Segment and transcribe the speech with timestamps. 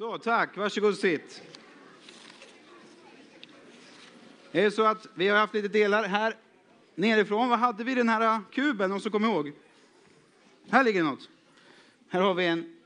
[0.00, 0.56] Så, tack.
[0.56, 1.42] Varsågod och sitt.
[4.52, 6.36] Det är så att vi har haft lite delar här
[6.94, 7.48] nerifrån.
[7.48, 8.90] Vad hade vi i den här äh, kuben?
[8.90, 9.52] Någon som kommer ihåg?
[10.70, 11.28] Här ligger något.
[12.08, 12.76] Här har vi en.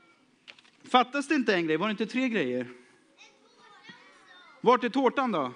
[0.83, 1.77] Fattas det inte en grej?
[1.77, 2.67] Var det inte tre grejer?
[4.61, 5.51] Vart är tårtan då?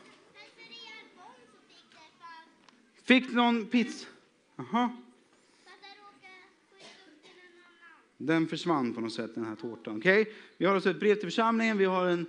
[3.04, 4.08] Fick någon pizza?
[4.58, 4.90] Aha.
[8.22, 9.98] Den försvann på något sätt, den här tårtan.
[9.98, 10.26] Okay?
[10.58, 12.26] Vi har alltså ett brev till församlingen, vi har en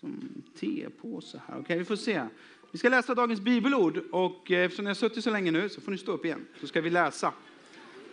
[0.00, 1.60] som, tepåse här.
[1.60, 2.22] Okay, vi får se.
[2.70, 5.80] Vi ska läsa dagens bibelord och eh, eftersom ni har suttit så länge nu så
[5.80, 6.46] får ni stå upp igen.
[6.60, 7.32] Så ska vi läsa.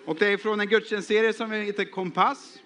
[0.05, 2.59] Och det är från en gudstjänstserie som heter Kompass.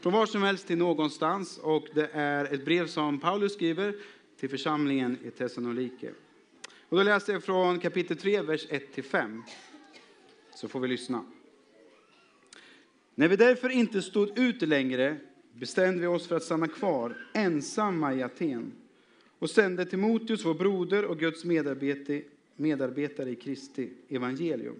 [0.00, 1.58] Från var som helst till någonstans.
[1.58, 3.94] Och det är ett brev som Paulus skriver
[4.40, 6.10] till församlingen i Thessalonike.
[6.88, 9.42] Och då läser jag från kapitel 3, vers 1-5.
[10.54, 11.24] Så får vi lyssna.
[13.14, 15.16] När vi därför inte stod ut längre
[15.52, 18.72] bestämde vi oss för att stanna kvar ensamma i Aten
[19.38, 21.44] och sände Timoteus, vår broder och Guds
[22.56, 24.76] medarbetare i Kristi evangelium.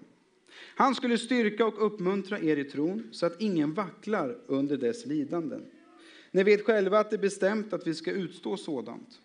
[0.77, 5.65] Han skulle styrka och uppmuntra er i tron så att ingen vacklar under dess lidanden.
[6.31, 9.21] Ni vet själva att det är bestämt att vi ska utstå sådant.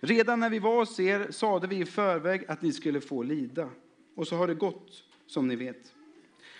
[0.00, 3.70] Redan när vi var hos er sade vi i förväg att ni skulle få lida.
[4.14, 5.94] Och så har det gått, som ni vet.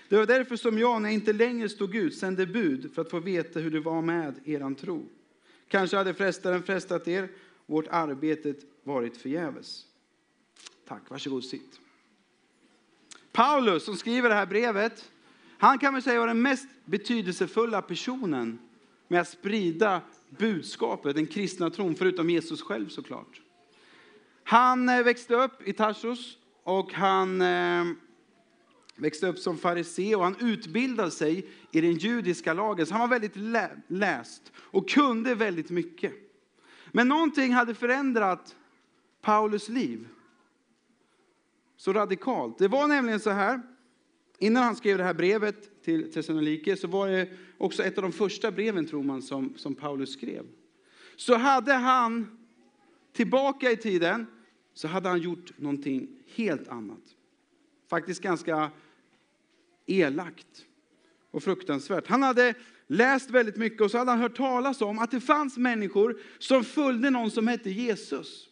[0.08, 3.10] Det var därför som jag, när jag inte längre stod ut, sände bud för att
[3.10, 5.08] få veta hur det var med eran tro.
[5.68, 7.28] Kanske hade frestaren frestat er,
[7.66, 9.84] vårt arbete varit förgäves.
[10.88, 11.80] Tack, varsågod sitt.
[13.32, 15.10] Paulus som skriver det här brevet,
[15.58, 18.58] han kan väl säga var den mest betydelsefulla personen
[19.08, 23.40] med att sprida budskapet, den kristna tron, förutom Jesus själv såklart.
[24.44, 27.84] Han eh, växte upp i Tarsus och han eh,
[28.98, 32.86] växte upp som farisé och han utbildade sig i den judiska lagen.
[32.86, 33.36] Så han var väldigt
[33.88, 36.12] läst och kunde väldigt mycket.
[36.92, 38.56] Men någonting hade förändrat
[39.20, 40.08] Paulus liv
[41.76, 42.58] så radikalt.
[42.58, 43.60] Det var nämligen så här,
[44.38, 48.12] innan han skrev det här brevet till Thessalonike så var det också ett av de
[48.12, 50.46] första breven, tror man, som, som Paulus skrev.
[51.16, 52.38] Så hade han,
[53.12, 54.26] tillbaka i tiden,
[54.74, 57.02] så hade han gjort någonting helt annat.
[57.90, 58.70] Faktiskt ganska
[59.88, 60.66] elakt
[61.30, 62.06] och fruktansvärt.
[62.06, 62.54] Han hade
[62.86, 66.64] läst väldigt mycket och så hade han hört talas om att det fanns människor som
[66.64, 68.48] följde någon som hette Jesus.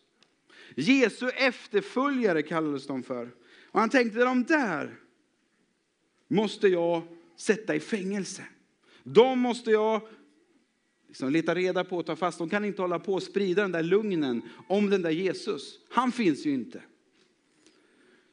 [0.75, 3.31] Jesu efterföljare kallades de för.
[3.71, 4.95] Och han tänkte, de där
[6.29, 7.03] måste jag
[7.37, 8.43] sätta i fängelse.
[9.03, 10.09] De måste jag
[11.09, 12.39] liksom leta reda på och ta fast.
[12.39, 15.79] De kan inte hålla på och sprida den där lugnen om den där Jesus.
[15.91, 16.83] Han finns ju inte.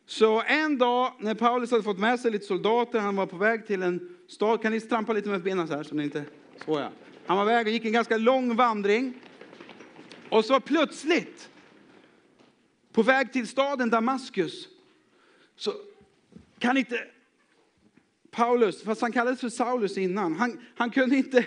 [0.05, 3.67] Så en dag när Paulus hade fått med sig lite soldater, han var på väg
[3.67, 4.61] till en stad.
[4.61, 6.25] Kan ni trampa lite med benen så här så ni inte...
[6.65, 6.89] Så ja.
[7.25, 9.13] Han var väg och gick en ganska lång vandring.
[10.29, 11.49] Och så plötsligt,
[12.91, 14.67] på väg till staden Damaskus,
[15.55, 15.73] så
[16.59, 16.99] kan inte
[18.31, 21.45] Paulus, fast han kallades för Saulus innan, han, han, kunde, inte,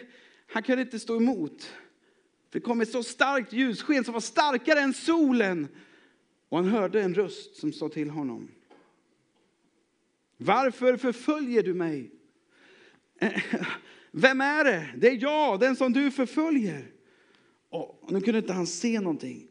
[0.52, 1.72] han kunde inte stå emot.
[2.50, 5.68] Det kom ett så starkt ljussken som var starkare än solen.
[6.48, 8.48] Och han hörde en röst som sa till honom.
[10.36, 12.10] Varför förföljer du mig?
[13.20, 13.42] Eh,
[14.10, 14.94] vem är det?
[14.96, 16.92] Det är jag, den som du förföljer.
[17.68, 19.48] Och nu kunde inte han se någonting.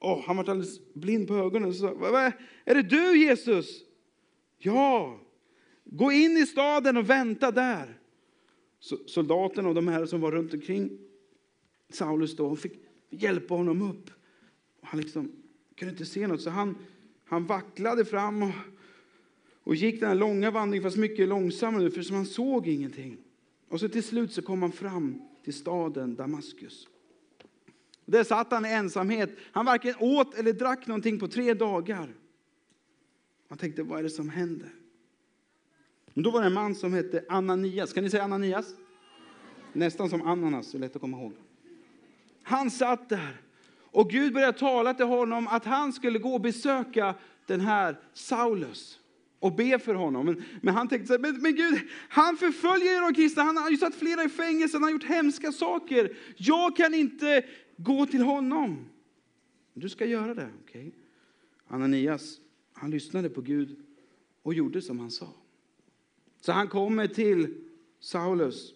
[0.00, 1.74] Oh, han var alldeles blind på ögonen.
[1.74, 1.86] Så,
[2.64, 3.84] är det du Jesus?
[4.58, 5.20] Ja,
[5.84, 7.98] gå in i staden och vänta där.
[8.78, 10.98] Så soldaterna och de här som var runt omkring
[11.92, 12.72] Saulus då, fick
[13.10, 14.10] hjälpa honom upp.
[14.80, 15.43] Och han liksom
[15.76, 16.76] kunde inte se något, så han,
[17.24, 18.52] han vacklade fram och,
[19.62, 23.18] och gick den här långa vandringen, fast mycket långsammare, nu, för han såg ingenting.
[23.68, 26.88] Och så till slut så kom han fram till staden Damaskus.
[28.06, 29.30] Där satt han i ensamhet.
[29.52, 32.14] Han varken åt eller drack någonting på tre dagar.
[33.48, 34.70] Han tänkte, vad är det som händer?
[36.14, 37.92] Men då var det en man som hette Ananias.
[37.92, 38.74] Kan ni säga Ananias?
[39.72, 41.32] Nästan som ananas, så lätt att komma ihåg.
[42.42, 43.40] Han satt där
[43.94, 47.14] och Gud började tala till honom att han skulle gå och besöka
[47.46, 48.98] den här Saulus
[49.38, 50.26] och be för honom.
[50.26, 53.70] Men, men han tänkte så här, men, men, Gud, han förföljer de kristna, han har
[53.70, 56.16] ju satt flera i fängelse, han har gjort hemska saker.
[56.36, 57.44] Jag kan inte
[57.76, 58.86] gå till honom.
[59.74, 60.88] Du ska göra det, okej?
[60.88, 60.92] Okay?
[61.68, 62.40] Ananias,
[62.72, 63.76] han lyssnade på Gud
[64.42, 65.28] och gjorde som han sa.
[66.40, 67.54] Så han kommer till
[68.00, 68.74] Saulus,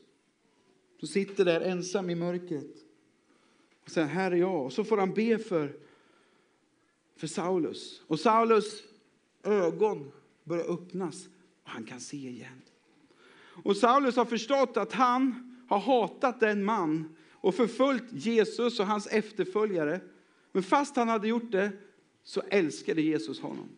[0.98, 2.87] som sitter där ensam i mörkret.
[3.88, 4.64] Och säger, här är jag.
[4.64, 5.76] Och så får han be för,
[7.16, 8.02] för Saulus.
[8.06, 8.82] Och Saulus
[9.42, 10.12] ögon
[10.44, 11.28] börjar öppnas
[11.62, 12.62] och han kan se igen.
[13.64, 19.06] Och Saulus har förstått att han har hatat den man och förföljt Jesus och hans
[19.06, 20.00] efterföljare.
[20.52, 21.70] Men fast han hade gjort det
[22.22, 23.68] så älskade Jesus honom.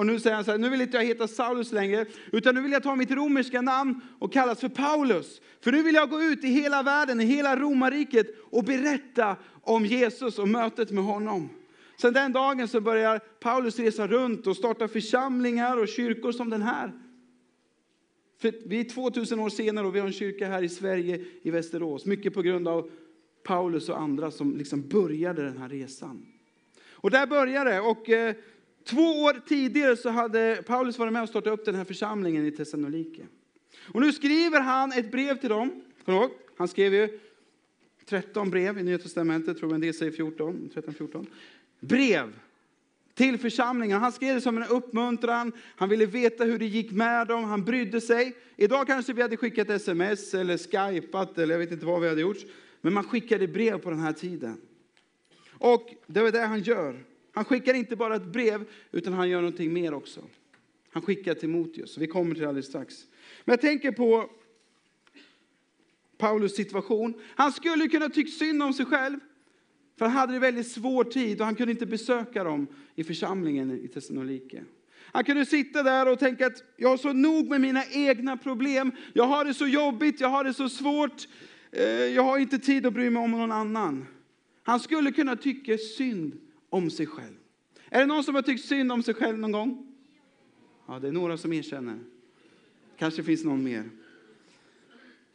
[0.00, 2.60] Och nu säger han så här, nu vill inte jag heta Saulus längre, utan nu
[2.60, 5.40] vill jag ta mitt romerska namn och kallas för Paulus.
[5.60, 9.86] För nu vill jag gå ut i hela världen, i hela romarriket och berätta om
[9.86, 11.48] Jesus och mötet med honom.
[12.00, 16.62] Sen den dagen så börjar Paulus resa runt och starta församlingar och kyrkor som den
[16.62, 16.92] här.
[18.38, 21.50] För vi är 2000 år senare och vi har en kyrka här i Sverige, i
[21.50, 22.06] Västerås.
[22.06, 22.90] Mycket på grund av
[23.42, 26.26] Paulus och andra som liksom började den här resan.
[26.92, 27.80] Och där började det.
[27.80, 28.34] Och eh,
[28.90, 32.50] två år tidigare så hade Paulus varit med och startat upp den här församlingen i
[32.50, 33.26] Thessalonike.
[33.92, 35.82] Och nu skriver han ett brev till dem.
[36.06, 36.30] ihåg?
[36.56, 37.18] Han skrev ju
[38.06, 41.26] 13 brev i Nya Testamentet, tror jag en del säger 14, 13, 14.
[41.80, 42.32] Brev
[43.14, 44.00] till församlingen.
[44.00, 45.52] Han skrev det som en uppmuntran.
[45.76, 47.44] Han ville veta hur det gick med dem.
[47.44, 48.36] Han brydde sig.
[48.56, 52.20] Idag kanske vi hade skickat sms eller skypat eller jag vet inte vad vi hade
[52.20, 52.44] gjort.
[52.80, 54.60] Men man skickade brev på den här tiden.
[55.52, 57.04] Och det var det han gör.
[57.32, 60.20] Han skickar inte bara ett brev, utan han gör någonting mer också.
[60.90, 61.98] Han skickar Timoteus.
[61.98, 62.94] Vi kommer till det alldeles strax.
[63.44, 64.30] Men jag tänker på
[66.18, 67.14] Paulus situation.
[67.36, 69.18] Han skulle kunna tycka synd om sig själv.
[69.98, 73.80] För han hade en väldigt svår tid och han kunde inte besöka dem i församlingen
[73.84, 74.64] i Thessalonike.
[75.12, 78.92] Han kunde sitta där och tänka att jag har så nog med mina egna problem.
[79.12, 81.28] Jag har det så jobbigt, jag har det så svårt.
[81.72, 84.06] Eh, jag har inte tid att bry mig om någon annan.
[84.62, 87.36] Han skulle kunna tycka synd om sig själv.
[87.88, 89.86] Är det någon som har tyckt synd om sig själv någon gång?
[90.86, 91.98] Ja, det är några som erkänner.
[92.98, 93.90] Kanske finns någon mer.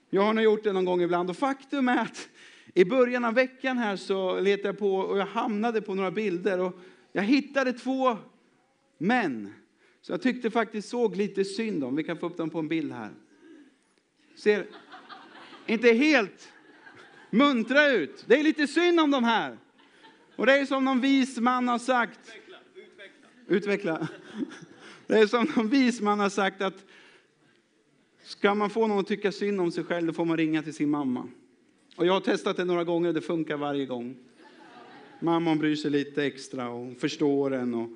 [0.09, 2.29] Jag har nog gjort det någon gång ibland och faktum är att
[2.73, 6.59] i början av veckan här så letade jag på och jag hamnade på några bilder
[6.59, 6.79] och
[7.11, 8.17] jag hittade två
[8.97, 9.53] män
[10.01, 11.95] så jag tyckte faktiskt såg lite synd om.
[11.95, 13.11] Vi kan få upp dem på en bild här.
[14.35, 14.67] Ser
[15.65, 16.53] inte helt
[17.29, 18.25] muntra ut.
[18.27, 19.57] Det är lite synd om de här.
[20.35, 22.19] Och det är som någon vis man har sagt.
[22.19, 22.57] Utveckla.
[23.47, 23.91] Utveckla.
[23.97, 24.07] Utveckla.
[25.07, 26.85] Det är som någon vis man har sagt att
[28.23, 30.73] ska man få någon att tycka synd om sig själv, då får man ringa till
[30.73, 31.27] sin mamma.
[31.95, 34.15] Och jag har testat det några gånger och det funkar varje gång.
[35.19, 37.73] Mamman bryr sig lite extra och förstår en.
[37.73, 37.89] Och,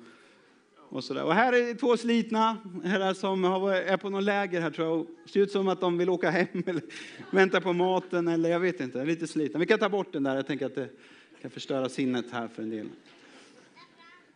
[0.76, 1.24] och, sådär.
[1.24, 5.06] och här är två slitna herrar som är på någon läger här tror jag.
[5.24, 6.82] Det ser ut som att de vill åka hem eller
[7.30, 9.04] vänta på maten eller jag vet inte.
[9.04, 9.60] Lite slitna.
[9.60, 10.36] Vi kan ta bort den där.
[10.36, 10.88] Jag tänker att det
[11.42, 12.88] kan förstöra sinnet här för en del.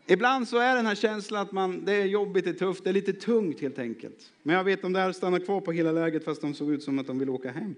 [0.06, 2.90] Ibland så är den här känslan att man, det är jobbigt, det är tufft, det
[2.90, 4.32] är lite tungt helt enkelt.
[4.42, 6.98] Men jag vet de där stannar kvar på hela läget fast de såg ut som
[6.98, 7.74] att de ville åka hem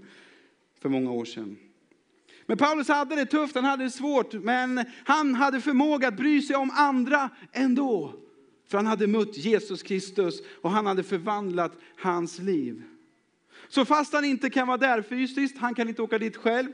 [0.81, 1.57] för många år sedan.
[2.47, 6.43] Men Paulus hade det tufft, han hade det svårt, men han hade förmåga att bry
[6.43, 8.13] sig om andra ändå.
[8.69, 12.83] För han hade mött Jesus Kristus och han hade förvandlat hans liv.
[13.69, 16.69] Så fast han inte kan vara där fysiskt, han kan inte åka dit själv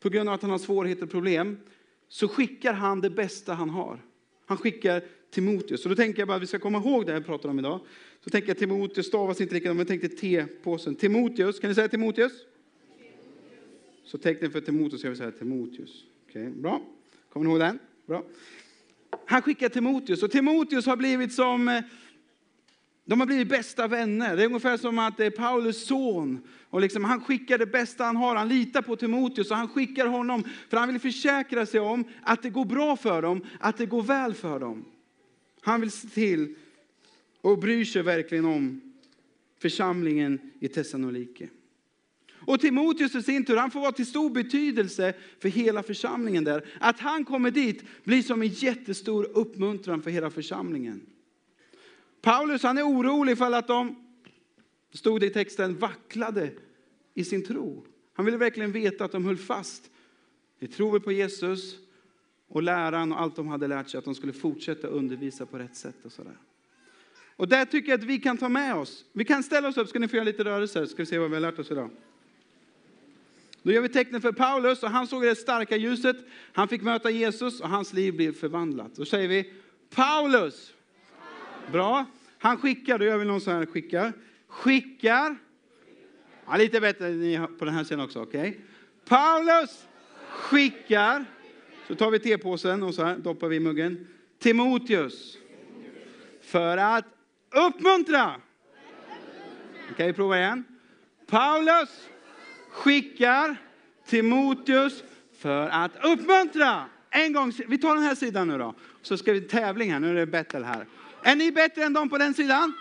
[0.00, 1.58] på grund av att han har svårigheter och problem,
[2.08, 3.98] så skickar han det bästa han har.
[4.46, 5.84] Han skickar Timoteus.
[5.84, 7.80] Och då tänker jag bara att vi ska komma ihåg det jag pratar om idag.
[8.24, 10.94] Så tänker jag Timoteus stavas inte likadant, men jag tänkte T-påsen.
[10.94, 12.32] Timoteus, kan ni säga Timoteus?
[14.04, 16.04] Så tecknen för Timoteus ska vi säga Timoteus.
[16.28, 16.82] Okay, bra.
[17.28, 17.78] Kommer ni ihåg den?
[18.06, 18.24] Bra.
[19.26, 21.80] Han skickar Timoteus och Timoteus har blivit som eh,
[23.04, 24.36] de har blivit bästa vänner.
[24.36, 26.40] Det är ungefär som att det är Paulus son.
[26.70, 28.36] Och liksom, han skickar det bästa han har.
[28.36, 32.42] Han litar på Timoteus och han skickar honom för han vill försäkra sig om att
[32.42, 34.84] det går bra för dem, att det går väl för dem.
[35.60, 36.54] Han vill se till
[37.40, 38.80] och bryr sig verkligen om
[39.58, 41.48] församlingen i Thessalonike.
[42.46, 46.64] Och Timoteus i sin tur, han får vara till stor betydelse för hela församlingen där.
[46.80, 51.06] Att han kommer dit blir som en jättestor uppmuntran för hela församlingen.
[52.24, 53.96] Paulus han är orolig för att de,
[54.92, 56.50] stod det i texten, vacklade
[57.14, 57.84] i sin tro.
[58.14, 59.90] Han ville verkligen veta att de höll fast
[60.58, 61.76] i tron på Jesus
[62.48, 65.76] och läran och allt de hade lärt sig, att de skulle fortsätta undervisa på rätt
[65.76, 66.36] sätt och sådär.
[67.36, 69.04] Och där tycker jag att vi kan ta med oss.
[69.12, 71.30] Vi kan ställa oss upp, ska ni få göra lite rörelser, ska vi se vad
[71.30, 71.90] vi har lärt oss idag.
[73.62, 76.16] Då gör vi tecknet för Paulus och han såg det starka ljuset.
[76.52, 78.94] Han fick möta Jesus och hans liv blev förvandlat.
[78.94, 79.52] Då säger vi
[79.94, 80.74] Paulus.
[81.72, 82.06] Bra.
[82.38, 84.12] Han skickar, då gör vi någon sån här skickar.
[84.48, 85.36] Skickar.
[86.46, 88.40] Ja, lite bättre på den här sidan också, okej.
[88.40, 88.60] Okay.
[89.08, 89.86] Paulus
[90.28, 91.24] skickar.
[91.88, 94.06] Så tar vi tepåsen och så här doppar vi i muggen.
[94.38, 95.38] Timoteus.
[96.42, 97.04] För att
[97.50, 98.34] uppmuntra.
[98.34, 100.64] Okej, okay, vi prova igen.
[101.26, 102.08] Paulus
[102.70, 103.56] skickar
[104.06, 105.04] Timoteus
[105.38, 106.84] för att uppmuntra.
[107.10, 108.74] En gång, vi tar den här sidan nu då.
[109.02, 110.86] Så ska vi tävling här, nu är det battle här.
[111.26, 112.72] Är ni bättre än de på den sidan?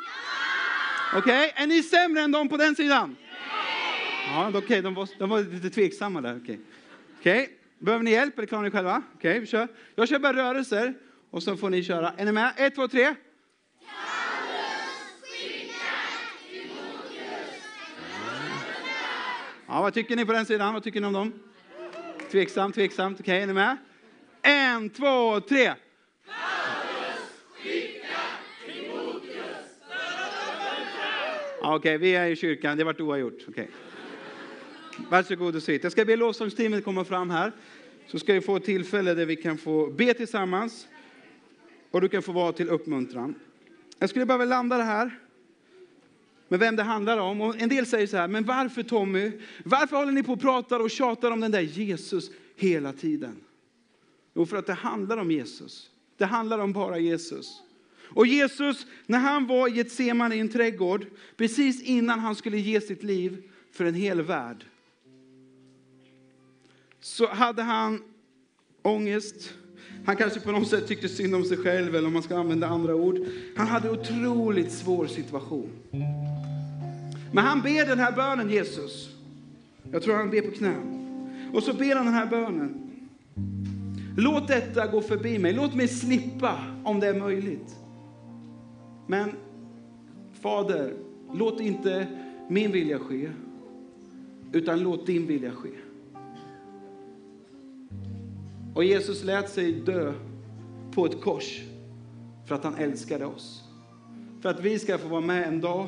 [1.14, 1.20] Ja!
[1.20, 1.64] Okej, okay.
[1.64, 3.16] är ni sämre än de på den sidan?
[3.20, 4.36] Nej!
[4.36, 4.82] Ja, okej, okay.
[4.82, 6.36] de, var, de var lite tveksamma där.
[6.36, 6.58] Okay.
[7.20, 9.04] Okej, behöver ni hjälp eller klarar ni själva?
[9.16, 9.68] Okej, vi kör.
[9.96, 10.94] Jag kör bara rörelser
[11.32, 12.14] och så får ni köra.
[12.18, 12.54] Är ni med?
[12.58, 13.16] Ett, två, tre.
[19.68, 20.74] Ja, vad tycker ni på den sidan?
[20.74, 21.34] Vad tycker ni om dem?
[22.32, 23.20] Tveksamt, tveksamt.
[23.20, 23.78] Okej, är ni med?
[24.42, 25.74] En, två, tre.
[31.66, 32.78] Okej, Okej, vi är i kyrkan.
[32.78, 33.48] Det vart oavgjort.
[33.48, 33.68] Okay.
[35.10, 35.84] Varsågod och sitt.
[35.84, 37.52] Jag ska be lovsångsteamet komma fram här.
[38.08, 40.88] Så ska vi få ett tillfälle där vi kan få be tillsammans.
[41.92, 43.36] Och du kan få vara till uppmuntran.
[44.00, 45.20] Jag skulle bara vilja landa det här
[46.48, 47.42] med vem det handlar om.
[47.42, 49.32] Och en del säger så här, men varför Tommy?
[49.66, 53.36] Varför håller ni på och pratar och tjatar om den där Jesus hela tiden?
[54.34, 55.90] Jo, för att det handlar om Jesus.
[56.18, 57.62] Det handlar om bara Jesus.
[58.04, 61.06] Och Jesus, när han var i Getsemane i en trädgård,
[61.38, 64.66] precis innan han skulle ge sitt liv för en hel värld,
[67.02, 68.04] så hade han
[68.82, 69.54] ångest.
[70.06, 72.68] Han kanske på något sätt tyckte synd om sig själv, eller om man ska använda
[72.68, 73.20] andra ord.
[73.56, 75.70] Han hade en otroligt svår situation.
[77.32, 79.10] Men han ber den här bönen, Jesus.
[79.92, 80.76] Jag tror han ber på knä.
[81.54, 82.90] Och så ber han den här bönen.
[84.18, 85.54] Låt detta gå förbi mig.
[85.54, 87.76] Låt mig slippa om det är möjligt.
[89.14, 89.32] Men
[90.32, 90.94] Fader,
[91.34, 92.08] låt inte
[92.50, 93.30] min vilja ske,
[94.52, 95.70] utan låt din vilja ske.
[98.76, 100.14] Och Jesus lät sig dö
[100.92, 101.62] på ett kors
[102.48, 103.64] för att han älskade oss.
[104.42, 105.88] För att vi ska få vara med en dag,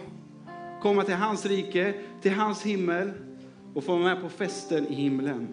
[0.81, 3.11] komma till hans rike, till hans himmel
[3.73, 5.47] och få vara med på festen i himlen.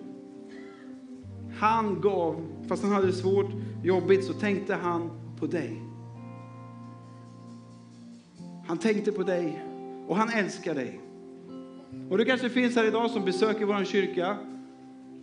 [1.58, 3.50] Han gav, fast han hade det svårt,
[3.84, 5.10] jobbigt, så tänkte han
[5.40, 5.91] på dig.
[8.66, 9.64] Han tänkte på dig
[10.06, 11.00] och han älskar dig.
[12.10, 14.36] Och du kanske finns här idag som besöker vår kyrka,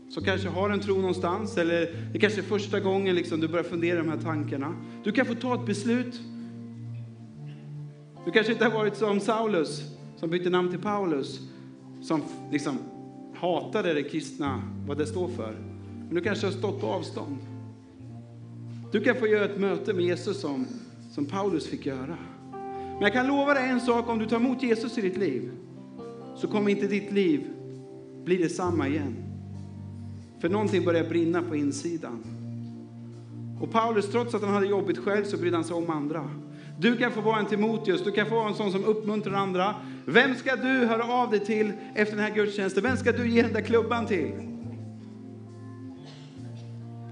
[0.09, 3.63] som kanske har en tro någonstans, eller det kanske är första gången liksom du börjar
[3.63, 4.75] fundera de här tankarna.
[5.03, 6.21] Du kan få ta ett beslut.
[8.25, 9.81] Du kanske inte har varit som Saulus,
[10.15, 11.39] som bytte namn till Paulus,
[12.01, 12.77] som liksom
[13.35, 15.55] hatade det kristna, vad det står för.
[16.05, 17.37] Men du kanske har stått på avstånd.
[18.91, 20.67] Du kan få göra ett möte med Jesus som,
[21.11, 22.17] som Paulus fick göra.
[22.99, 25.51] Men jag kan lova dig en sak, om du tar emot Jesus i ditt liv,
[26.35, 27.47] så kommer inte ditt liv
[28.23, 29.15] bli detsamma igen.
[30.41, 32.23] För någonting börjar brinna på insidan.
[33.61, 36.29] Och Paulus, trots att han hade jobbigt själv, så brydde han sig om andra.
[36.79, 39.75] Du kan få vara en Timoteus, du kan få vara en sån som uppmuntrar andra.
[40.05, 42.83] Vem ska du höra av dig till efter den här gudstjänsten?
[42.83, 44.31] Vem ska du ge den där klubban till?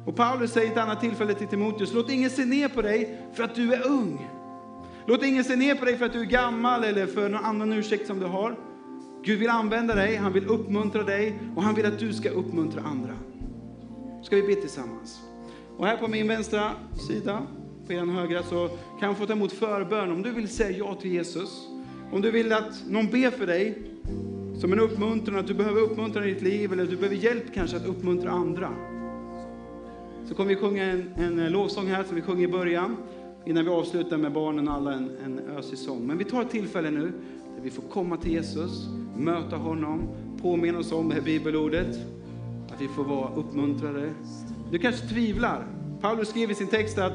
[0.05, 3.17] Och Paulus säger i ett annat tillfälle till Timoteus, låt ingen se ner på dig
[3.33, 4.27] för att du är ung.
[5.09, 7.73] Låt ingen se ner på dig för att du är gammal eller för någon annan
[7.73, 8.55] ursäkt som du har.
[9.23, 12.81] Gud vill använda dig, han vill uppmuntra dig och han vill att du ska uppmuntra
[12.81, 13.13] andra.
[14.23, 15.19] Ska vi be tillsammans?
[15.77, 16.71] Och här på min vänstra
[17.07, 17.41] sida,
[17.87, 18.67] på er högra, så
[18.99, 21.67] kan jag få ta emot förbön om du vill säga ja till Jesus.
[22.11, 23.77] Om du vill att någon ber för dig
[24.59, 27.77] som en uppmuntran, att du behöver uppmuntran i ditt liv eller du behöver hjälp kanske
[27.77, 28.69] att uppmuntra andra.
[30.25, 32.97] Så kommer vi sjunga en, en lovsång här som vi sjöng i början
[33.47, 36.07] innan vi avslutar med barnen alla en, en ösig sång.
[36.07, 37.11] Men vi tar ett tillfälle nu
[37.55, 38.87] där vi får komma till Jesus,
[39.17, 40.09] möta honom,
[40.41, 41.99] påminna oss om det här bibelordet,
[42.73, 44.09] att vi får vara uppmuntrade.
[44.71, 45.67] Du kanske tvivlar.
[46.01, 47.13] Paulus skriver i sin text att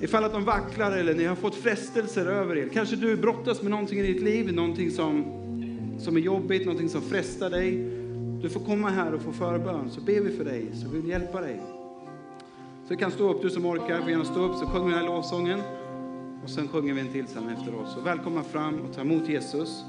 [0.00, 3.70] ifall att de vacklar eller ni har fått frestelser över er, kanske du brottas med
[3.70, 5.24] någonting i ditt liv, någonting som,
[5.98, 7.76] som är jobbigt, någonting som frestar dig.
[8.42, 11.10] Du får komma här och få förbön, så ber vi för dig, så vill vi
[11.10, 11.60] hjälpa dig.
[12.90, 14.92] Så du kan stå upp, du som orkar, får gärna stå upp, så sjunger vi
[14.92, 15.60] den här lovsången.
[16.44, 17.88] Och sen sjunger vi en till sen efteråt.
[17.88, 19.84] Så välkomna fram och ta emot Jesus.